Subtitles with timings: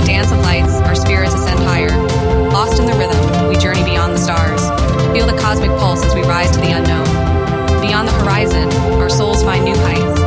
[0.00, 1.90] the dance of lights, our spirits ascend higher.
[2.50, 4.62] Lost in the rhythm, we journey beyond the stars.
[5.12, 7.04] Feel the cosmic pulse as we rise to the unknown.
[7.80, 10.20] Beyond the horizon, our souls find new heights.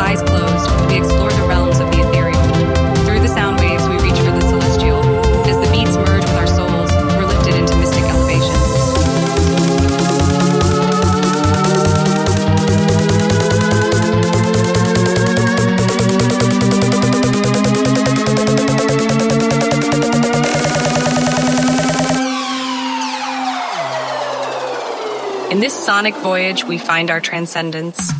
[0.00, 1.67] Eyes closed, we explore the realm.
[25.58, 28.12] In this sonic voyage, we find our transcendence.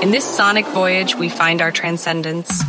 [0.00, 2.62] In this sonic voyage, we find our transcendence.